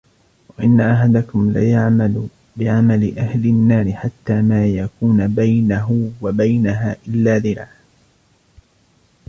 [0.59, 7.69] وَإِنَّ أَحَدَكُمْ لَيَعْمَلُ بِعَمَلِ أهْلِ النَّارِ حَتَّى مَا يَكُونَ بَيْنَهُ وَبَيْنَهَا إِلاَّ ذِرَاعٌ